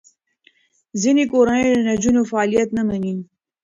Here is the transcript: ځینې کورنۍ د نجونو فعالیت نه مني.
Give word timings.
ځینې 1.01 1.23
کورنۍ 1.31 1.63
د 1.71 1.75
نجونو 1.89 2.21
فعالیت 2.29 2.69
نه 2.77 2.83
مني. 2.87 3.13